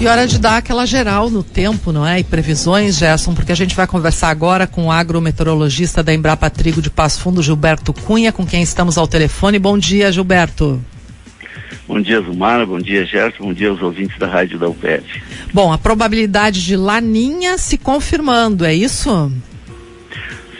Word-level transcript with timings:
E 0.00 0.06
hora 0.06 0.28
de 0.28 0.38
dar 0.38 0.58
aquela 0.58 0.86
geral 0.86 1.28
no 1.28 1.42
tempo, 1.42 1.90
não 1.90 2.06
é? 2.06 2.20
E 2.20 2.24
previsões, 2.24 2.98
Gerson, 2.98 3.34
porque 3.34 3.50
a 3.50 3.54
gente 3.54 3.74
vai 3.74 3.84
conversar 3.84 4.28
agora 4.28 4.64
com 4.64 4.86
o 4.86 4.92
agrometeorologista 4.92 6.04
da 6.04 6.14
Embrapa 6.14 6.48
Trigo 6.48 6.80
de 6.80 6.88
Passo 6.88 7.20
Fundo, 7.20 7.42
Gilberto 7.42 7.92
Cunha, 7.92 8.30
com 8.30 8.46
quem 8.46 8.62
estamos 8.62 8.96
ao 8.96 9.08
telefone. 9.08 9.58
Bom 9.58 9.76
dia, 9.76 10.12
Gilberto. 10.12 10.80
Bom 11.88 12.00
dia, 12.00 12.20
Zumara. 12.20 12.64
Bom 12.64 12.78
dia, 12.78 13.04
Gerson. 13.04 13.42
Bom 13.46 13.52
dia 13.52 13.70
aos 13.70 13.82
ouvintes 13.82 14.16
da 14.18 14.28
rádio 14.28 14.56
da 14.56 14.68
UPF. 14.68 15.20
Bom, 15.52 15.72
a 15.72 15.78
probabilidade 15.78 16.64
de 16.64 16.76
laninha 16.76 17.58
se 17.58 17.76
confirmando, 17.76 18.64
é 18.64 18.72
isso? 18.72 19.32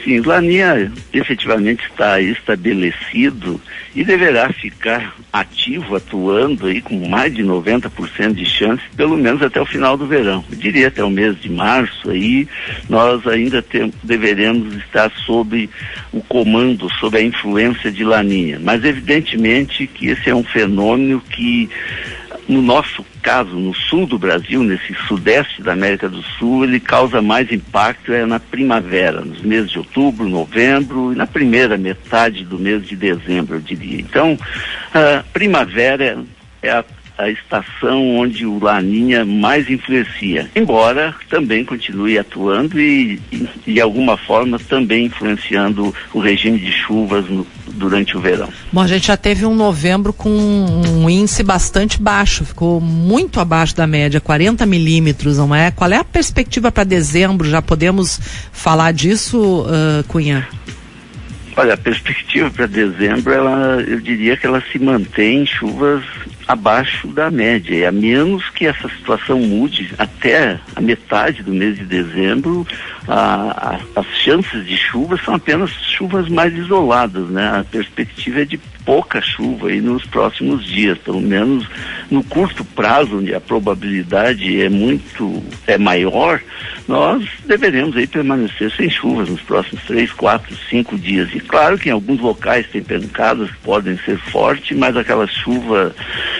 Sim, 0.03 0.21
Laninha 0.21 0.91
efetivamente 1.13 1.83
está 1.89 2.21
estabelecido 2.21 3.59
e 3.93 4.03
deverá 4.03 4.51
ficar 4.53 5.13
ativo, 5.31 5.95
atuando 5.95 6.67
aí 6.67 6.81
com 6.81 7.07
mais 7.09 7.33
de 7.33 7.43
90% 7.43 8.33
de 8.33 8.45
chance, 8.45 8.81
pelo 8.95 9.17
menos 9.17 9.41
até 9.41 9.59
o 9.59 9.65
final 9.65 9.97
do 9.97 10.07
verão. 10.07 10.43
Eu 10.49 10.57
diria 10.57 10.87
até 10.87 11.03
o 11.03 11.09
mês 11.09 11.39
de 11.41 11.49
março 11.49 12.09
aí, 12.09 12.47
nós 12.87 13.25
ainda 13.27 13.61
tem, 13.61 13.91
deveremos 14.03 14.75
estar 14.77 15.11
sob 15.25 15.69
o 16.13 16.21
comando, 16.21 16.89
sob 16.99 17.17
a 17.17 17.21
influência 17.21 17.91
de 17.91 18.03
Laninha. 18.03 18.59
Mas 18.61 18.83
evidentemente 18.83 19.85
que 19.85 20.07
esse 20.07 20.29
é 20.29 20.35
um 20.35 20.43
fenômeno 20.43 21.21
que 21.29 21.69
no 22.49 22.63
nosso 22.63 23.05
caso, 23.21 23.51
no 23.51 23.75
sul 23.75 24.07
do 24.07 24.17
Brasil, 24.17 24.63
nesse 24.63 24.93
sudeste 25.07 25.61
da 25.61 25.73
América 25.73 26.09
do 26.09 26.23
Sul, 26.23 26.63
ele 26.63 26.79
causa 26.79 27.21
mais 27.21 27.51
impacto 27.51 28.11
é 28.11 28.25
na 28.25 28.39
primavera, 28.39 29.21
nos 29.21 29.41
meses 29.41 29.69
de 29.69 29.77
outubro, 29.77 30.27
novembro 30.27 31.13
e 31.13 31.15
na 31.15 31.27
primeira 31.27 31.77
metade 31.77 32.43
do 32.43 32.57
mês 32.57 32.87
de 32.87 32.95
dezembro, 32.95 33.57
eu 33.57 33.61
diria. 33.61 34.01
Então, 34.01 34.37
a 34.93 35.23
primavera 35.31 36.25
é 36.63 36.71
a 36.71 36.83
a 37.19 37.29
estação 37.29 38.15
onde 38.15 38.45
o 38.45 38.63
Laninha 38.63 39.25
mais 39.25 39.69
influencia, 39.69 40.49
embora 40.55 41.13
também 41.29 41.65
continue 41.65 42.17
atuando 42.17 42.79
e, 42.79 43.19
de 43.67 43.81
alguma 43.81 44.15
forma 44.15 44.57
também 44.57 45.07
influenciando 45.07 45.93
o 46.13 46.19
regime 46.19 46.57
de 46.57 46.71
chuvas 46.71 47.27
no, 47.29 47.45
durante 47.73 48.17
o 48.17 48.19
verão. 48.19 48.49
Bom, 48.71 48.81
a 48.81 48.87
gente 48.87 49.07
já 49.07 49.17
teve 49.17 49.45
um 49.45 49.55
novembro 49.55 50.11
com 50.11 50.29
um 50.29 51.09
índice 51.09 51.43
bastante 51.43 52.01
baixo, 52.01 52.45
ficou 52.45 52.79
muito 52.81 53.39
abaixo 53.39 53.75
da 53.75 53.87
média, 53.87 54.19
40 54.19 54.65
milímetros, 54.65 55.37
não 55.37 55.53
é? 55.53 55.71
Qual 55.71 55.91
é 55.91 55.97
a 55.97 56.03
perspectiva 56.03 56.71
para 56.71 56.83
dezembro? 56.83 57.49
Já 57.49 57.61
podemos 57.61 58.19
falar 58.51 58.91
disso, 58.91 59.61
uh, 59.61 60.03
Cunha? 60.07 60.47
Olha, 61.55 61.73
a 61.73 61.77
perspectiva 61.77 62.49
para 62.49 62.67
dezembro, 62.67 63.33
ela, 63.33 63.83
eu 63.85 63.99
diria 63.99 64.37
que 64.37 64.45
ela 64.45 64.63
se 64.71 64.79
mantém 64.79 65.45
chuvas 65.45 66.03
abaixo 66.49 67.07
da 67.09 67.29
média. 67.29 67.75
E 67.75 67.85
a 67.85 67.91
menos 67.91 68.49
que 68.49 68.65
essa 68.65 68.89
situação 68.89 69.39
mude 69.39 69.93
até 69.99 70.59
a 70.75 70.81
metade 70.81 71.43
do 71.43 71.53
mês 71.53 71.77
de 71.77 71.85
dezembro, 71.85 72.65
a, 73.07 73.75
a, 73.95 73.99
as 73.99 74.07
chances 74.17 74.65
de 74.65 74.75
chuva 74.75 75.15
são 75.23 75.35
apenas 75.35 75.69
chuvas 75.69 76.27
mais 76.27 76.51
isoladas, 76.55 77.29
né? 77.29 77.59
A 77.59 77.63
perspectiva 77.63 78.41
é 78.41 78.45
de 78.45 78.57
pouca 78.83 79.21
chuva 79.21 79.67
aí 79.67 79.79
nos 79.79 80.03
próximos 80.05 80.65
dias, 80.65 80.97
pelo 80.97 81.21
menos 81.21 81.67
no 82.09 82.23
curto 82.23 82.63
prazo, 82.63 83.19
onde 83.19 83.33
a 83.33 83.39
probabilidade 83.39 84.61
é 84.61 84.69
muito 84.69 85.43
é 85.67 85.77
maior, 85.77 86.41
nós 86.87 87.23
deveremos 87.45 87.95
aí 87.95 88.07
permanecer 88.07 88.71
sem 88.71 88.89
chuvas 88.89 89.29
nos 89.29 89.41
próximos 89.41 89.83
três, 89.83 90.11
quatro, 90.11 90.55
cinco 90.69 90.97
dias. 90.97 91.29
E 91.33 91.39
claro 91.39 91.77
que 91.77 91.89
em 91.89 91.91
alguns 91.91 92.19
locais 92.19 92.67
tem 92.67 92.81
pancadas 92.81 93.51
que 93.51 93.57
podem 93.57 93.97
ser 93.99 94.17
fortes, 94.17 94.75
mas 94.77 94.97
aquela 94.97 95.27
chuva 95.27 95.95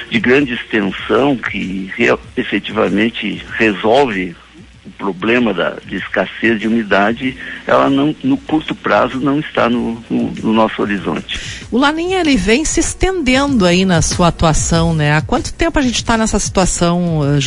de 0.10 0.20
grande 0.20 0.54
extensão 0.54 1.36
que 1.36 1.92
efetivamente 2.36 3.44
resolve 3.58 4.36
o 4.86 4.90
problema 4.92 5.54
da, 5.54 5.78
de 5.86 5.98
escassez 5.98 6.60
de 6.60 6.68
umidade, 6.68 7.38
ela 7.68 7.90
não, 7.90 8.16
no 8.24 8.38
curto 8.38 8.74
prazo 8.74 9.20
não 9.20 9.40
está 9.40 9.70
no, 9.70 10.04
no, 10.10 10.32
no 10.32 10.54
nosso 10.54 10.82
horizonte. 10.82 11.66
O 11.72 11.78
Laninha 11.78 12.20
ele 12.20 12.36
vem 12.36 12.64
se 12.66 12.80
estendendo 12.80 13.66
aí 13.66 13.86
na 13.86 14.02
sua 14.02 14.30
atuação, 14.30 14.94
né? 14.94 15.16
Há 15.16 15.22
quanto 15.22 15.54
tempo 15.54 15.78
a 15.78 15.82
gente 15.82 15.96
está 15.96 16.18
nessa 16.18 16.40
situação, 16.40 17.20
uh, 17.20 17.40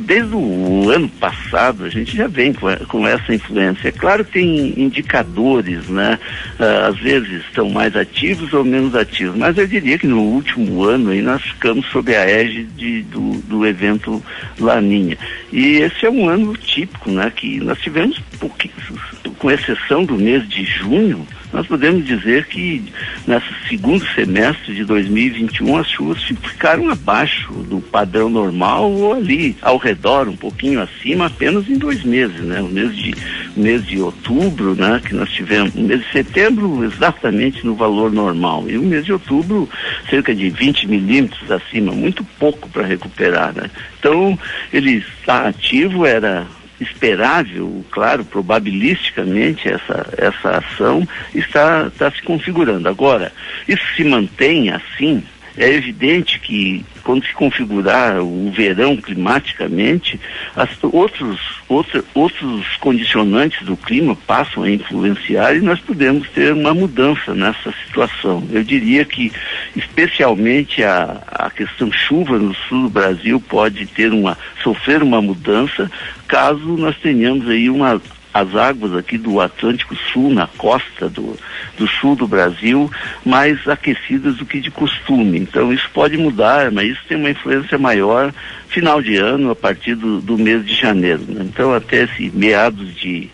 Desde 0.00 0.34
o 0.34 0.90
ano 0.90 1.08
passado 1.08 1.84
a 1.84 1.88
gente 1.88 2.16
já 2.16 2.28
vem 2.28 2.52
com, 2.52 2.68
com 2.86 3.06
essa 3.06 3.34
influência. 3.34 3.88
É 3.88 3.92
claro 3.92 4.24
que 4.24 4.32
tem 4.32 4.80
indicadores, 4.80 5.88
né? 5.88 6.18
Uh, 6.58 6.88
às 6.88 6.98
vezes 6.98 7.44
estão 7.46 7.68
mais 7.68 7.96
ativos 7.96 8.52
ou 8.52 8.64
menos 8.64 8.94
ativos, 8.94 9.36
mas 9.36 9.58
eu 9.58 9.66
diria 9.66 9.98
que 9.98 10.06
no 10.06 10.20
último 10.20 10.84
ano 10.84 11.10
aí 11.10 11.20
nós 11.20 11.42
ficamos 11.42 11.86
sob 11.86 12.14
a 12.14 12.24
égide 12.28 13.02
do, 13.02 13.32
do 13.42 13.66
evento 13.66 14.22
Laninha. 14.58 15.18
E 15.52 15.76
esse 15.76 16.06
é 16.06 16.10
um 16.10 16.28
ano 16.28 16.56
típico, 16.56 17.10
né? 17.10 17.30
Que 17.30 17.60
nós 17.60 17.78
tivemos 17.78 18.18
pouquíssimos, 18.40 19.02
com 19.38 19.50
exceção 19.50 20.04
do 20.04 20.14
mês 20.14 20.48
de 20.48 20.64
junho, 20.64 21.26
nós 21.52 21.66
podemos 21.66 22.06
dizer 22.06 22.46
que 22.46 22.82
nesse 23.26 23.46
segundo 23.68 24.06
semestre 24.14 24.74
de 24.74 24.84
2021 24.84 25.76
as 25.76 25.88
chuvas 25.88 26.22
ficaram 26.22 26.88
abaixo 26.88 27.52
do 27.52 27.80
padrão 27.80 28.30
normal 28.30 28.90
ou 28.90 29.12
ali 29.12 29.54
ao 29.60 29.76
redor, 29.76 30.28
um 30.28 30.36
pouquinho 30.36 30.80
acima, 30.80 31.26
apenas 31.26 31.68
em 31.68 31.76
dois 31.76 32.02
meses, 32.02 32.40
né? 32.40 32.62
O 32.62 32.68
mês 32.68 32.96
de, 32.96 33.14
mês 33.56 33.86
de 33.86 34.00
outubro, 34.00 34.74
né? 34.74 35.00
Que 35.04 35.14
nós 35.14 35.30
tivemos, 35.30 35.74
mês 35.74 36.00
de 36.00 36.12
setembro 36.12 36.84
exatamente 36.84 37.64
no 37.64 37.74
valor 37.74 38.12
normal 38.12 38.64
e 38.68 38.76
o 38.78 38.82
mês 38.82 39.04
de 39.04 39.12
outubro 39.12 39.68
cerca 40.08 40.34
de 40.34 40.50
20 40.50 40.88
milímetros 40.88 41.50
acima, 41.50 41.92
muito 41.92 42.24
pouco 42.38 42.68
para 42.68 42.86
recuperar, 42.86 43.52
né? 43.54 43.70
Então 43.98 44.38
ele 44.72 45.04
está 45.18 45.48
ativo, 45.48 46.06
era 46.06 46.46
esperável, 46.80 47.84
claro, 47.90 48.24
probabilisticamente 48.24 49.68
essa, 49.68 50.06
essa 50.16 50.58
ação 50.58 51.06
está, 51.34 51.86
está 51.86 52.10
se 52.10 52.22
configurando. 52.22 52.88
Agora, 52.88 53.32
isso 53.68 53.84
se 53.96 54.04
mantém 54.04 54.70
assim, 54.70 55.22
é 55.56 55.68
evidente 55.68 56.40
que 56.40 56.84
quando 57.02 57.24
se 57.24 57.32
configurar 57.34 58.20
o 58.20 58.50
verão 58.50 58.96
climaticamente, 58.96 60.18
as, 60.56 60.70
outros, 60.82 61.38
outra, 61.68 62.02
outros 62.14 62.66
condicionantes 62.78 63.64
do 63.66 63.76
clima 63.76 64.16
passam 64.26 64.62
a 64.62 64.70
influenciar 64.70 65.54
e 65.56 65.60
nós 65.60 65.80
podemos 65.80 66.28
ter 66.30 66.52
uma 66.52 66.74
mudança 66.74 67.34
nessa 67.34 67.72
situação. 67.84 68.46
Eu 68.50 68.62
diria 68.64 69.04
que, 69.04 69.32
especialmente 69.74 70.82
a, 70.82 71.22
a 71.26 71.50
questão 71.50 71.90
chuva 71.92 72.38
no 72.38 72.54
sul 72.54 72.84
do 72.84 72.90
Brasil 72.90 73.40
pode 73.40 73.86
ter 73.86 74.12
uma, 74.12 74.36
sofrer 74.62 75.02
uma 75.02 75.20
mudança 75.20 75.90
caso 76.26 76.76
nós 76.76 76.96
tenhamos 76.98 77.48
aí 77.48 77.68
uma 77.68 78.00
as 78.32 78.56
águas 78.56 78.96
aqui 78.96 79.18
do 79.18 79.40
Atlântico 79.40 79.94
Sul, 80.10 80.30
na 80.30 80.46
costa 80.46 81.08
do, 81.08 81.36
do 81.76 81.86
sul 81.86 82.14
do 82.14 82.26
Brasil, 82.26 82.90
mais 83.24 83.66
aquecidas 83.66 84.36
do 84.36 84.46
que 84.46 84.60
de 84.60 84.70
costume. 84.70 85.38
Então 85.38 85.72
isso 85.72 85.88
pode 85.92 86.16
mudar, 86.16 86.70
mas 86.70 86.90
isso 86.90 87.02
tem 87.08 87.16
uma 87.16 87.30
influência 87.30 87.78
maior 87.78 88.32
final 88.68 89.02
de 89.02 89.16
ano, 89.16 89.50
a 89.50 89.56
partir 89.56 89.94
do, 89.94 90.20
do 90.20 90.38
mês 90.38 90.64
de 90.64 90.74
janeiro. 90.74 91.22
Né? 91.28 91.46
Então 91.48 91.74
até 91.74 92.04
esse 92.04 92.30
meados 92.34 92.94
de, 92.94 93.30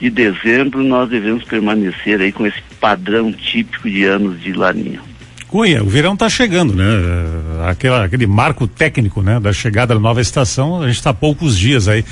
de 0.00 0.10
dezembro 0.10 0.82
nós 0.82 1.08
devemos 1.08 1.44
permanecer 1.44 2.20
aí 2.20 2.32
com 2.32 2.46
esse 2.46 2.60
padrão 2.80 3.32
típico 3.32 3.88
de 3.88 4.04
anos 4.04 4.40
de 4.40 4.52
laninha. 4.52 5.00
Cunha, 5.48 5.82
o 5.82 5.88
verão 5.88 6.14
está 6.14 6.28
chegando, 6.28 6.76
né? 6.76 6.84
Aquela, 7.66 8.04
aquele 8.04 8.24
marco 8.24 8.68
técnico, 8.68 9.20
né? 9.20 9.40
Da 9.40 9.52
chegada 9.52 9.94
da 9.94 10.00
nova 10.00 10.20
estação, 10.20 10.80
a 10.80 10.86
gente 10.86 10.98
está 10.98 11.12
poucos 11.12 11.58
dias 11.58 11.88
aí 11.88 12.04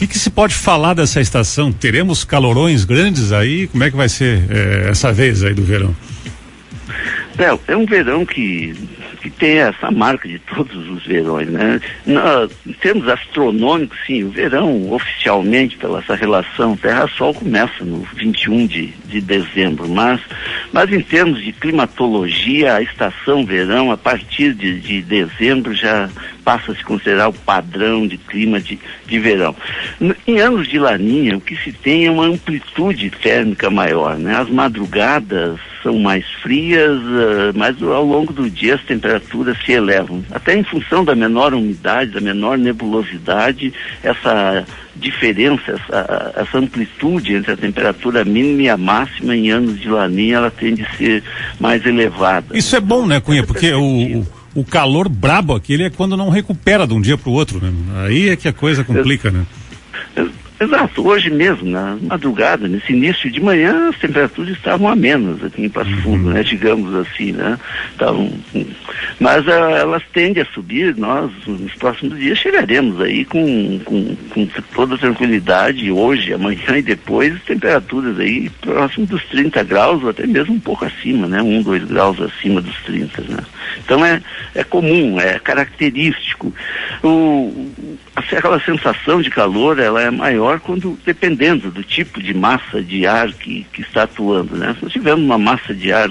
que, 0.00 0.06
que 0.06 0.18
se 0.18 0.30
pode 0.30 0.54
falar 0.54 0.94
dessa 0.94 1.20
estação? 1.20 1.70
Teremos 1.70 2.24
calorões 2.24 2.84
grandes 2.84 3.32
aí? 3.32 3.66
Como 3.66 3.84
é 3.84 3.90
que 3.90 3.96
vai 3.96 4.08
ser 4.08 4.44
é, 4.50 4.88
essa 4.88 5.12
vez 5.12 5.44
aí 5.44 5.52
do 5.52 5.62
verão? 5.62 5.94
É, 7.38 7.72
é 7.72 7.76
um 7.76 7.84
verão 7.84 8.24
que, 8.24 8.74
que 9.20 9.28
tem 9.28 9.58
essa 9.58 9.90
marca 9.90 10.26
de 10.26 10.38
todos 10.38 10.88
os 10.88 11.04
verões, 11.04 11.48
né? 11.48 11.80
Na, 12.06 12.48
em 12.66 12.72
termos 12.72 13.08
astronômicos, 13.08 13.98
sim, 14.06 14.24
o 14.24 14.30
verão, 14.30 14.90
oficialmente, 14.90 15.76
pela 15.76 15.98
essa 15.98 16.14
relação 16.14 16.76
Terra-Sol, 16.76 17.34
começa 17.34 17.84
no 17.84 18.06
21 18.16 18.66
de, 18.66 18.86
de 19.06 19.20
dezembro, 19.20 19.86
mas, 19.86 20.18
mas 20.72 20.90
em 20.90 21.00
termos 21.00 21.42
de 21.44 21.52
climatologia, 21.52 22.74
a 22.74 22.82
estação 22.82 23.44
verão, 23.44 23.90
a 23.90 23.98
partir 23.98 24.54
de, 24.54 24.80
de 24.80 25.02
dezembro, 25.02 25.74
já 25.74 26.08
passa 26.40 26.72
a 26.72 26.74
se 26.74 26.84
considerar 26.84 27.28
o 27.28 27.32
padrão 27.32 28.06
de 28.06 28.16
clima 28.16 28.60
de, 28.60 28.78
de 29.06 29.18
verão. 29.18 29.54
Em 30.26 30.38
anos 30.38 30.68
de 30.68 30.78
laninha, 30.78 31.36
o 31.36 31.40
que 31.40 31.56
se 31.56 31.72
tem 31.72 32.06
é 32.06 32.10
uma 32.10 32.26
amplitude 32.26 33.10
térmica 33.10 33.70
maior, 33.70 34.16
né? 34.16 34.36
As 34.36 34.48
madrugadas 34.48 35.58
são 35.82 35.98
mais 35.98 36.24
frias, 36.42 36.98
uh, 36.98 37.52
mas 37.54 37.82
ao 37.82 38.04
longo 38.04 38.32
do 38.32 38.50
dia 38.50 38.74
as 38.74 38.82
temperaturas 38.82 39.56
se 39.64 39.72
elevam. 39.72 40.22
Até 40.30 40.56
em 40.56 40.64
função 40.64 41.04
da 41.04 41.14
menor 41.14 41.54
umidade, 41.54 42.12
da 42.12 42.20
menor 42.20 42.58
nebulosidade, 42.58 43.72
essa 44.02 44.64
diferença, 44.94 45.72
essa, 45.72 46.32
essa 46.36 46.58
amplitude 46.58 47.34
entre 47.34 47.52
a 47.52 47.56
temperatura 47.56 48.24
mínima 48.24 48.62
e 48.62 48.68
a 48.68 48.76
máxima 48.76 49.34
em 49.34 49.50
anos 49.50 49.80
de 49.80 49.88
laninha, 49.88 50.36
ela 50.36 50.50
tende 50.50 50.82
a 50.82 50.96
ser 50.96 51.22
mais 51.58 51.84
elevada. 51.86 52.56
Isso 52.56 52.76
é 52.76 52.80
bom, 52.80 53.06
né, 53.06 53.20
Cunha? 53.20 53.42
Porque 53.42 53.72
o 53.72 54.26
O 54.54 54.64
calor 54.64 55.08
brabo 55.08 55.54
aquele 55.54 55.84
é 55.84 55.90
quando 55.90 56.16
não 56.16 56.28
recupera 56.28 56.86
de 56.86 56.94
um 56.94 57.00
dia 57.00 57.16
para 57.16 57.30
o 57.30 57.32
outro, 57.32 57.60
né? 57.60 57.72
Aí 58.04 58.28
é 58.30 58.36
que 58.36 58.48
a 58.48 58.52
coisa 58.52 58.82
complica, 58.82 59.30
né? 59.30 59.46
Exato, 60.60 61.08
hoje 61.08 61.30
mesmo, 61.30 61.70
na 61.70 61.96
madrugada, 62.02 62.68
nesse 62.68 62.92
início 62.92 63.30
de 63.30 63.40
manhã, 63.40 63.88
as 63.88 63.98
temperaturas 63.98 64.52
estavam 64.54 64.88
a 64.88 64.94
menos 64.94 65.42
aqui 65.42 65.64
em 65.64 65.70
Passo 65.70 65.90
uhum. 65.90 66.02
Fundo, 66.02 66.30
né? 66.30 66.42
Digamos 66.42 66.94
assim, 66.94 67.32
né? 67.32 67.58
Estavam, 67.92 68.30
mas 69.18 69.46
uh, 69.46 69.50
elas 69.50 70.02
tendem 70.12 70.42
a 70.42 70.46
subir, 70.46 70.94
nós 70.98 71.30
nos 71.46 71.74
próximos 71.76 72.18
dias 72.18 72.36
chegaremos 72.36 73.00
aí 73.00 73.24
com, 73.24 73.80
com, 73.86 74.14
com 74.28 74.46
toda 74.74 74.98
tranquilidade, 74.98 75.90
hoje, 75.90 76.34
amanhã 76.34 76.76
e 76.76 76.82
depois, 76.82 77.40
temperaturas 77.44 78.20
aí 78.20 78.50
próximo 78.60 79.06
dos 79.06 79.24
30 79.24 79.62
graus, 79.64 80.02
ou 80.02 80.10
até 80.10 80.26
mesmo 80.26 80.56
um 80.56 80.60
pouco 80.60 80.84
acima, 80.84 81.26
né? 81.26 81.40
Um, 81.40 81.62
dois 81.62 81.84
graus 81.84 82.20
acima 82.20 82.60
dos 82.60 82.76
30, 82.82 83.22
né? 83.22 83.38
Então 83.82 84.04
é, 84.04 84.20
é 84.54 84.62
comum, 84.62 85.18
é 85.18 85.38
característico. 85.38 86.52
O, 87.02 87.72
aquela 88.38 88.60
sensação 88.60 89.20
de 89.20 89.30
calor, 89.30 89.78
ela 89.78 90.02
é 90.02 90.10
maior 90.10 90.60
quando, 90.60 90.98
dependendo 91.04 91.70
do 91.70 91.82
tipo 91.82 92.22
de 92.22 92.34
massa 92.34 92.82
de 92.82 93.06
ar 93.06 93.32
que, 93.32 93.66
que 93.72 93.82
está 93.82 94.04
atuando. 94.04 94.56
Né? 94.56 94.74
Se 94.78 94.84
nós 94.84 94.92
tivermos 94.92 95.24
uma 95.24 95.38
massa 95.38 95.74
de 95.74 95.92
ar 95.92 96.10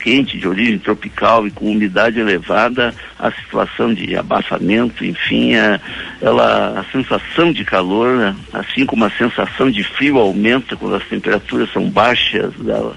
quente, 0.00 0.38
de 0.38 0.46
origem 0.46 0.78
tropical 0.78 1.46
e 1.46 1.50
com 1.50 1.70
umidade 1.70 2.20
elevada, 2.20 2.94
a 3.18 3.30
situação 3.32 3.92
de 3.92 4.16
abafamento, 4.16 5.04
enfim, 5.04 5.54
é, 5.54 5.80
ela, 6.20 6.80
a 6.80 6.84
sensação 6.92 7.52
de 7.52 7.64
calor, 7.64 8.34
assim 8.52 8.84
como 8.86 9.04
a 9.04 9.10
sensação 9.10 9.70
de 9.70 9.82
frio 9.82 10.18
aumenta 10.18 10.76
quando 10.76 10.96
as 10.96 11.04
temperaturas 11.04 11.72
são 11.72 11.88
baixas, 11.88 12.52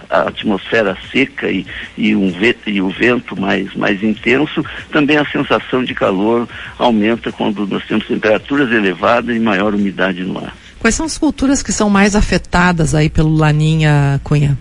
a, 0.09 0.17
a 0.17 0.27
atmosfera 0.29 0.97
seca 1.11 1.49
e, 1.49 1.65
e, 1.97 2.15
um 2.15 2.33
e 2.67 2.81
o 2.81 2.89
vento 2.89 3.39
mais, 3.39 3.73
mais 3.75 4.01
intenso, 4.03 4.63
também 4.91 5.17
a 5.17 5.25
sensação 5.25 5.83
de 5.83 5.93
calor 5.93 6.47
aumenta 6.77 7.31
quando 7.31 7.65
nós 7.67 7.85
temos 7.85 8.05
temperaturas 8.07 8.58
elevadas 8.71 9.35
e 9.35 9.39
maior 9.39 9.73
umidade 9.73 10.23
no 10.23 10.37
ar. 10.37 10.55
Quais 10.79 10.95
são 10.95 11.05
as 11.05 11.17
culturas 11.17 11.61
que 11.61 11.71
são 11.71 11.89
mais 11.89 12.15
afetadas 12.15 12.95
aí 12.95 13.09
pelo 13.09 13.35
Laninha, 13.35 14.19
Cunha? 14.23 14.57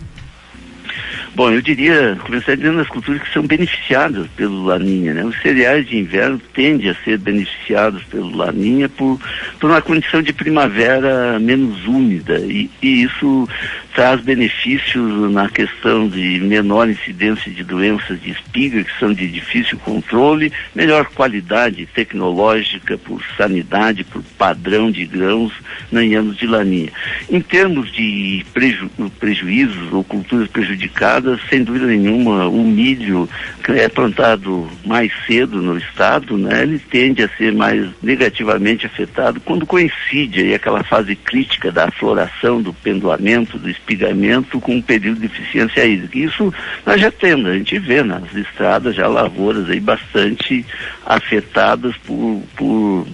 Bom, 1.38 1.52
eu 1.52 1.62
diria, 1.62 2.18
começar 2.24 2.56
dizendo 2.56 2.80
as 2.80 2.88
culturas 2.88 3.22
que 3.22 3.32
são 3.32 3.46
beneficiadas 3.46 4.26
pelo 4.36 4.64
Laninha, 4.64 5.14
né? 5.14 5.24
Os 5.24 5.40
cereais 5.40 5.86
de 5.86 5.96
inverno 5.96 6.40
tendem 6.52 6.90
a 6.90 6.94
ser 7.04 7.16
beneficiados 7.16 8.02
pelo 8.02 8.36
Laninha 8.36 8.88
por, 8.88 9.20
por 9.60 9.70
uma 9.70 9.80
condição 9.80 10.20
de 10.20 10.32
primavera 10.32 11.38
menos 11.38 11.86
úmida 11.86 12.40
e, 12.40 12.68
e 12.82 13.02
isso 13.02 13.48
traz 13.94 14.20
benefícios 14.20 15.31
na 15.32 15.49
questão 15.49 16.08
de 16.08 16.40
menor 16.40 16.88
incidência 16.88 17.50
de 17.50 17.64
doenças 17.64 18.20
de 18.20 18.31
espiga, 18.31 18.85
que 18.85 18.99
são 18.99 19.12
de 19.12 19.26
difícil 19.26 19.79
controle, 19.79 20.52
melhor 20.75 21.06
qualidade 21.06 21.87
tecnológica 21.87 22.96
por 22.99 23.23
sanidade, 23.37 24.05
por 24.05 24.23
padrão 24.37 24.90
de 24.90 25.05
grãos 25.05 25.52
em 25.93 26.14
anos 26.14 26.37
de 26.37 26.46
laninha. 26.46 26.90
Em 27.31 27.40
termos 27.40 27.90
de 27.93 28.44
preju 28.52 28.90
prejuízos 29.19 29.93
ou 29.93 30.05
culturas 30.05 30.49
prejudicadas, 30.49 31.41
sem 31.49 31.62
dúvida 31.62 31.87
nenhuma, 31.87 32.49
o 32.49 32.64
milho 32.64 33.29
que 33.64 33.73
é 33.73 33.88
plantado 33.88 34.69
mais 34.84 35.12
cedo 35.26 35.61
no 35.61 35.76
estado, 35.76 36.38
né, 36.38 36.62
ele 36.62 36.79
tende 36.79 37.23
a 37.23 37.29
ser 37.29 37.52
mais 37.52 37.88
negativamente 38.02 38.87
afetado 38.87 39.41
quando 39.41 39.67
coincide 39.67 40.41
aí 40.41 40.55
aquela 40.55 40.82
fase 40.84 41.14
crítica 41.14 41.70
da 41.70 41.91
floração, 41.91 42.62
do 42.62 42.73
pendoamento, 42.73 43.58
do 43.58 43.69
espigamento 43.78 44.60
com 44.60 44.76
um 44.76 44.82
período 44.82 45.20
de 45.20 45.26
eficiência 45.26 45.86
hídrica. 45.86 46.19
Isso 46.19 46.52
nós 46.84 47.00
já 47.00 47.10
temos, 47.10 47.46
a 47.46 47.54
gente 47.54 47.78
vê 47.78 48.02
nas 48.02 48.34
estradas 48.34 48.94
já 48.94 49.06
lavouras 49.06 49.69
aí 49.70 49.80
bastante 49.80 50.64
afetadas 51.06 51.96
por, 51.98 52.42
por 52.56 53.06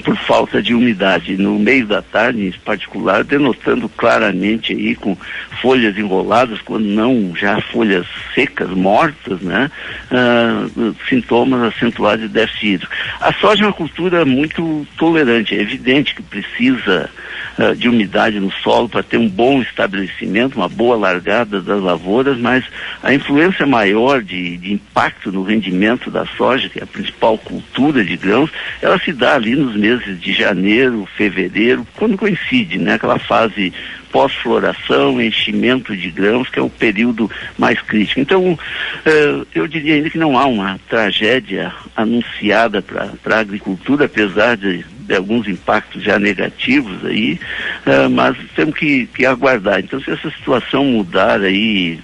por 0.00 0.16
falta 0.16 0.62
de 0.62 0.74
umidade. 0.74 1.36
No 1.36 1.58
meio 1.58 1.86
da 1.86 2.02
tarde, 2.02 2.46
em 2.46 2.52
particular, 2.52 3.24
denotando 3.24 3.88
claramente 3.88 4.72
aí 4.72 4.94
com 4.94 5.16
folhas 5.60 5.96
enroladas, 5.96 6.60
quando 6.62 6.84
não 6.84 7.32
já 7.36 7.60
folhas 7.60 8.06
secas, 8.34 8.70
mortas, 8.70 9.40
né? 9.40 9.70
Uh, 10.10 10.94
sintomas 11.08 11.74
acentuados 11.74 12.22
de 12.22 12.28
déficit 12.28 12.66
hídrico. 12.66 12.92
A 13.20 13.32
soja 13.32 13.64
é 13.64 13.66
uma 13.66 13.72
cultura 13.72 14.24
muito 14.24 14.86
tolerante, 14.96 15.54
é 15.54 15.60
evidente 15.60 16.14
que 16.14 16.22
precisa 16.22 17.10
uh, 17.58 17.74
de 17.74 17.88
umidade 17.88 18.40
no 18.40 18.50
solo 18.50 18.88
para 18.88 19.02
ter 19.02 19.18
um 19.18 19.28
bom 19.28 19.60
estabelecimento, 19.60 20.56
uma 20.56 20.68
boa 20.68 20.96
largada 20.96 21.60
das 21.60 21.80
lavouras, 21.80 22.38
mas 22.38 22.64
a 23.02 23.12
influência 23.12 23.66
maior 23.66 24.22
de, 24.22 24.56
de 24.56 24.72
impacto 24.72 25.32
no 25.32 25.42
rendimento 25.42 26.10
da 26.10 26.24
soja, 26.26 26.68
que 26.68 26.78
é 26.78 26.82
a 26.82 26.86
principal 26.86 27.36
cultura 27.36 28.04
de 28.04 28.16
grãos, 28.16 28.50
ela 28.80 28.98
se 28.98 29.12
dá 29.12 29.34
ali 29.34 29.54
nos 29.54 29.76
meses 29.76 29.89
meses 29.90 30.20
de 30.20 30.32
janeiro, 30.32 31.08
fevereiro, 31.16 31.86
quando 31.96 32.16
coincide, 32.16 32.78
né? 32.78 32.94
Aquela 32.94 33.18
fase 33.18 33.72
pós-floração, 34.12 35.20
enchimento 35.20 35.96
de 35.96 36.10
grãos, 36.10 36.48
que 36.48 36.58
é 36.58 36.62
o 36.62 36.70
período 36.70 37.30
mais 37.58 37.80
crítico. 37.80 38.20
Então, 38.20 38.58
eh, 39.04 39.42
eu 39.54 39.66
diria 39.66 39.94
ainda 39.94 40.10
que 40.10 40.18
não 40.18 40.38
há 40.38 40.46
uma 40.46 40.78
tragédia 40.88 41.72
anunciada 41.96 42.82
para 42.82 43.36
a 43.36 43.40
agricultura, 43.40 44.06
apesar 44.06 44.56
de, 44.56 44.84
de, 44.84 45.14
alguns 45.14 45.46
impactos 45.46 46.02
já 46.02 46.18
negativos 46.18 47.04
aí, 47.04 47.38
eh, 47.86 48.08
mas 48.08 48.36
temos 48.54 48.74
que, 48.76 49.06
que 49.06 49.24
aguardar. 49.24 49.80
Então, 49.80 50.00
se 50.00 50.10
essa 50.10 50.30
situação 50.30 50.84
mudar 50.84 51.40
aí 51.40 52.00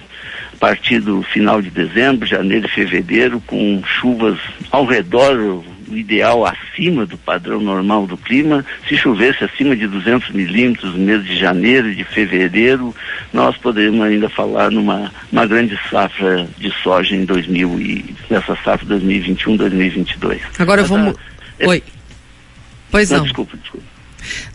a 0.53 0.57
partir 0.57 0.99
do 0.99 1.21
final 1.23 1.61
de 1.61 1.69
dezembro, 1.69 2.25
janeiro 2.25 2.65
e 2.65 2.69
fevereiro, 2.71 3.41
com 3.45 3.81
chuvas 3.85 4.39
ao 4.71 4.85
redor 4.85 5.63
o 5.89 5.97
ideal 5.97 6.45
acima 6.45 7.05
do 7.05 7.17
padrão 7.17 7.59
normal 7.59 8.05
do 8.05 8.17
clima. 8.17 8.65
Se 8.87 8.97
chovesse 8.97 9.43
acima 9.43 9.75
de 9.75 9.87
200 9.87 10.31
milímetros 10.31 10.93
no 10.93 10.99
mês 10.99 11.23
de 11.25 11.37
janeiro 11.37 11.89
e 11.89 11.95
de 11.95 12.03
fevereiro, 12.03 12.95
nós 13.33 13.57
poderíamos 13.57 14.01
ainda 14.01 14.29
falar 14.29 14.71
numa 14.71 15.11
uma 15.31 15.45
grande 15.45 15.77
safra 15.89 16.47
de 16.57 16.71
soja 16.81 17.15
em 17.15 17.25
2000 17.25 17.81
e 17.81 18.15
nessa 18.29 18.55
safra 18.63 18.85
2021-2022. 18.97 20.39
Agora 20.59 20.81
eu 20.81 20.85
vou. 20.85 21.15
Oi. 21.65 21.83
Pois 22.91 23.09
não. 23.09 23.17
não. 23.17 23.23
Desculpa, 23.25 23.57
desculpa. 23.57 23.96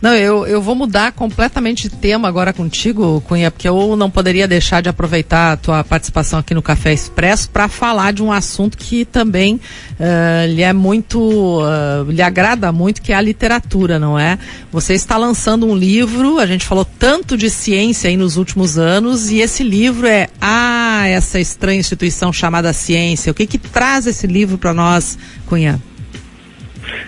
Não, 0.01 0.13
eu, 0.13 0.45
eu 0.45 0.61
vou 0.61 0.75
mudar 0.75 1.11
completamente 1.13 1.89
de 1.89 1.95
tema 1.95 2.27
agora 2.27 2.53
contigo, 2.53 3.21
Cunha, 3.27 3.49
porque 3.49 3.67
eu 3.67 3.95
não 3.95 4.09
poderia 4.09 4.47
deixar 4.47 4.81
de 4.81 4.89
aproveitar 4.89 5.53
a 5.53 5.57
tua 5.57 5.83
participação 5.83 6.39
aqui 6.39 6.53
no 6.53 6.61
Café 6.61 6.93
Expresso 6.93 7.49
para 7.49 7.67
falar 7.67 8.13
de 8.13 8.21
um 8.21 8.31
assunto 8.31 8.77
que 8.77 9.05
também 9.05 9.55
uh, 9.55 10.47
lhe 10.53 10.61
é 10.61 10.73
muito, 10.73 11.61
uh, 11.61 12.09
lhe 12.09 12.21
agrada 12.21 12.71
muito, 12.71 13.01
que 13.01 13.11
é 13.11 13.15
a 13.15 13.21
literatura, 13.21 13.97
não 13.97 14.17
é? 14.17 14.37
Você 14.71 14.93
está 14.93 15.17
lançando 15.17 15.65
um 15.65 15.75
livro, 15.75 16.39
a 16.39 16.45
gente 16.45 16.65
falou 16.65 16.85
tanto 16.85 17.37
de 17.37 17.49
ciência 17.49 18.09
aí 18.09 18.17
nos 18.17 18.37
últimos 18.37 18.77
anos, 18.77 19.31
e 19.31 19.39
esse 19.39 19.63
livro 19.63 20.07
é 20.07 20.27
Ah, 20.41 21.07
essa 21.07 21.39
estranha 21.39 21.79
instituição 21.79 22.31
chamada 22.31 22.73
ciência. 22.73 23.31
O 23.31 23.33
que 23.33 23.47
que 23.47 23.57
traz 23.57 24.07
esse 24.07 24.27
livro 24.27 24.57
para 24.57 24.73
nós, 24.73 25.17
Cunha? 25.47 25.81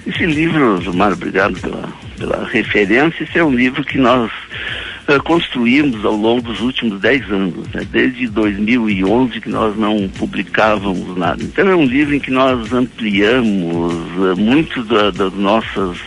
Esse 0.08 0.26
livro, 0.26 0.82
Mário, 0.94 1.16
obrigado 1.16 1.60
pela 1.60 2.05
pela 2.18 2.48
referência, 2.48 3.24
esse 3.24 3.38
é 3.38 3.44
um 3.44 3.54
livro 3.54 3.84
que 3.84 3.98
nós 3.98 4.32
uh, 5.08 5.22
construímos 5.24 6.04
ao 6.06 6.16
longo 6.16 6.42
dos 6.42 6.62
últimos 6.62 7.00
10 7.00 7.32
anos, 7.32 7.68
né? 7.74 7.86
desde 7.92 8.28
2011 8.28 9.42
que 9.42 9.50
nós 9.50 9.78
não 9.78 10.08
publicávamos 10.10 11.18
nada. 11.18 11.44
Então 11.44 11.68
é 11.70 11.76
um 11.76 11.86
livro 11.86 12.16
em 12.16 12.20
que 12.20 12.32
nós 12.32 12.72
ampliamos 12.74 13.94
uh, 13.94 14.36
muitos 14.38 14.88
das 14.88 15.34
nossas 15.34 15.98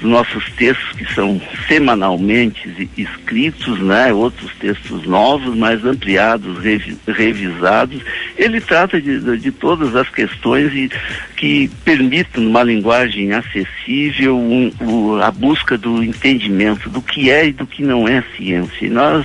dos 0.00 0.10
nossos 0.10 0.44
textos 0.52 0.92
que 0.92 1.14
são 1.14 1.40
semanalmente 1.68 2.88
escritos, 2.96 3.78
né? 3.80 4.12
outros 4.12 4.52
textos 4.54 5.04
novos, 5.06 5.54
mais 5.54 5.84
ampliados, 5.84 6.58
revi 6.58 6.96
revisados. 7.06 8.02
Ele 8.36 8.60
trata 8.60 9.00
de, 9.00 9.38
de, 9.38 9.52
todas 9.52 9.94
as 9.94 10.08
questões 10.08 10.72
e, 10.72 10.90
que 11.36 11.70
permitem, 11.84 12.44
numa 12.44 12.62
linguagem 12.62 13.32
acessível, 13.32 14.36
um, 14.36 14.72
um, 14.80 15.22
a 15.22 15.30
busca 15.30 15.76
do 15.76 16.02
entendimento 16.02 16.88
do 16.88 17.02
que 17.02 17.30
é 17.30 17.48
e 17.48 17.52
do 17.52 17.66
que 17.66 17.82
não 17.82 18.08
é 18.08 18.24
ciência. 18.36 18.86
E 18.86 18.90
nós 18.90 19.24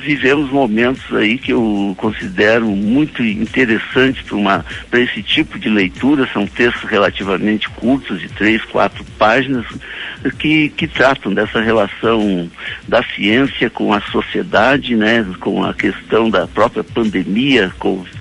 vivemos 0.00 0.50
momentos 0.50 1.02
aí 1.14 1.38
que 1.38 1.52
eu 1.52 1.94
considero 1.98 2.66
muito 2.66 3.22
interessantes 3.22 4.22
para 4.90 5.00
esse 5.00 5.22
tipo 5.22 5.58
de 5.58 5.68
leitura, 5.68 6.28
são 6.32 6.46
textos 6.46 6.88
relativamente 6.88 7.68
curtos, 7.70 8.20
de 8.20 8.28
três, 8.28 8.64
quatro 8.64 9.04
páginas, 9.18 9.66
que, 10.38 10.68
que 10.70 10.86
tratam 10.86 11.34
dessa 11.34 11.60
relação 11.60 12.50
da 12.86 13.02
ciência 13.02 13.68
com 13.68 13.92
a 13.92 14.00
sociedade, 14.00 14.94
né, 14.94 15.26
com 15.40 15.64
a 15.64 15.74
questão 15.74 16.30
da 16.30 16.46
própria 16.46 16.84
pandemia 16.84 17.72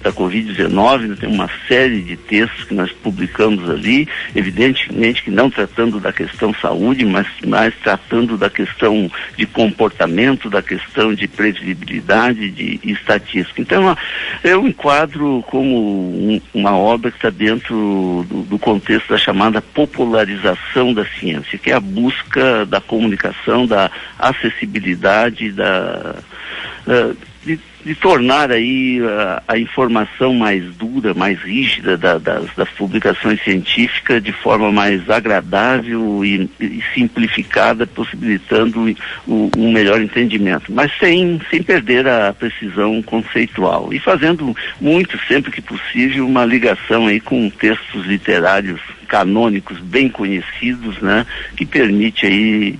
da 0.01 0.11
Covid-19. 0.11 0.99
Né, 1.01 1.17
tem 1.19 1.29
uma 1.29 1.49
série 1.67 2.01
de 2.01 2.17
textos 2.17 2.65
que 2.65 2.73
nós 2.73 2.91
publicamos 2.91 3.69
ali, 3.69 4.07
evidentemente 4.35 5.23
que 5.23 5.31
não 5.31 5.49
tratando 5.49 5.99
da 5.99 6.11
questão 6.11 6.53
saúde, 6.55 7.05
mas 7.05 7.27
mais 7.45 7.73
tratando 7.83 8.37
da 8.37 8.49
questão 8.49 9.09
de 9.37 9.45
comportamento, 9.45 10.49
da 10.49 10.61
questão 10.61 11.13
de 11.13 11.20
de 11.21 11.27
previsibilidade, 11.27 12.49
de 12.49 12.79
estatística. 12.83 13.61
Então, 13.61 13.95
eu 14.43 14.67
enquadro 14.67 15.43
como 15.47 15.77
um, 15.77 16.41
uma 16.51 16.75
obra 16.75 17.11
que 17.11 17.17
está 17.17 17.29
dentro 17.29 18.25
do, 18.27 18.43
do, 18.43 18.57
contexto 18.59 19.09
da 19.09 19.17
chamada 19.17 19.61
popularização 19.61 20.93
da 20.93 21.05
ciência, 21.05 21.59
que 21.59 21.69
é 21.69 21.75
a 21.75 21.79
busca 21.79 22.65
da 22.65 22.81
comunicação, 22.81 23.67
da 23.67 23.91
acessibilidade, 24.17 25.51
da, 25.51 26.15
uh, 26.87 27.30
de 27.43 27.59
de 27.83 27.95
tornar 27.95 28.51
aí 28.51 28.99
a, 29.03 29.43
a, 29.47 29.57
informação 29.57 30.33
mais 30.33 30.63
dura, 30.75 31.13
mais 31.13 31.39
rígida 31.41 31.97
da, 31.97 32.17
das, 32.17 32.45
das, 32.55 32.69
publicações 32.69 33.43
científicas 33.43 34.23
de 34.23 34.31
forma 34.31 34.71
mais 34.71 35.09
agradável 35.09 36.23
e, 36.23 36.49
e 36.59 36.83
simplificada, 36.93 37.87
possibilitando 37.87 38.95
o, 39.27 39.49
um 39.57 39.71
melhor 39.71 40.01
entendimento, 40.01 40.71
mas 40.71 40.91
sem, 40.99 41.41
sem 41.49 41.63
perder 41.63 42.07
a 42.07 42.33
precisão 42.33 43.01
conceitual. 43.01 43.91
E 43.91 43.99
fazendo 43.99 44.55
muito, 44.79 45.19
sempre 45.27 45.51
que 45.51 45.61
possível, 45.61 46.27
uma 46.27 46.45
ligação 46.45 47.07
aí 47.07 47.19
com 47.19 47.49
textos 47.49 48.05
literários 48.05 48.79
canônicos 49.07 49.77
bem 49.79 50.07
conhecidos, 50.07 51.01
né, 51.01 51.25
que 51.57 51.65
permite 51.65 52.25
aí 52.25 52.79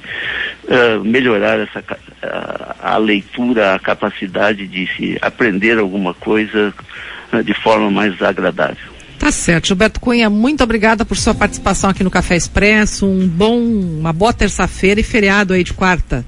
uh, 0.64 1.04
melhorar 1.04 1.60
essa 1.60 1.80
uh, 1.80 2.76
a 2.82 2.98
leitura, 2.98 3.76
a 3.76 3.80
capacidade 3.80 4.68
de 4.68 4.88
se 4.96 5.18
aprender 5.22 5.78
alguma 5.78 6.14
coisa 6.14 6.74
uh, 7.34 7.44
de 7.44 7.54
forma 7.54 7.90
mais 7.90 8.22
agradável. 8.22 8.92
Tá 9.20 9.32
certo, 9.32 9.68
Gilberto 9.68 10.00
Cunha, 10.00 10.30
muito 10.32 10.64
obrigada 10.64 11.06
por 11.06 11.16
sua 11.16 11.36
participação 11.36 11.92
aqui 11.92 12.04
no 12.04 12.10
Café 12.10 12.36
Expresso. 12.36 13.06
Um 13.06 13.28
bom, 13.28 13.60
uma 13.60 14.12
boa 14.12 14.34
terça-feira 14.34 15.00
e 15.00 15.04
feriado 15.04 15.54
aí 15.54 15.64
de 15.64 15.74
quarta. 15.74 16.26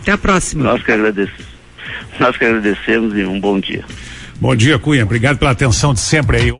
Até 0.00 0.12
a 0.12 0.18
próxima. 0.18 0.64
Nós 0.64 0.82
que 0.82 0.90
agradecemos. 0.90 1.50
Nós 2.18 2.36
que 2.36 2.44
agradecemos 2.44 3.16
e 3.16 3.24
um 3.24 3.38
bom 3.38 3.60
dia. 3.60 3.84
Bom 4.40 4.56
dia, 4.56 4.78
Cunha. 4.78 5.04
Obrigado 5.04 5.36
pela 5.38 5.50
atenção 5.50 5.92
de 5.92 6.00
sempre 6.00 6.38
aí. 6.38 6.54